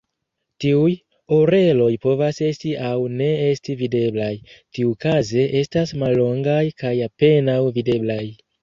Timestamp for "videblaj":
3.83-4.33, 7.81-8.23